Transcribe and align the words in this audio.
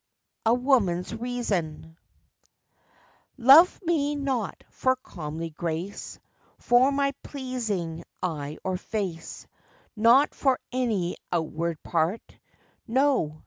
A 0.47 0.53
WOMAN'S 0.55 1.13
REASON. 1.13 1.95
Love 3.37 3.79
me 3.85 4.15
not 4.15 4.63
for 4.71 4.95
comely 4.95 5.51
grace, 5.51 6.17
For 6.57 6.91
my 6.91 7.11
pleasing 7.21 8.03
eye 8.19 8.57
or 8.63 8.77
face, 8.77 9.45
Nor 9.95 10.25
for 10.31 10.59
any 10.73 11.17
outward 11.31 11.83
part; 11.83 12.35
No! 12.87 13.39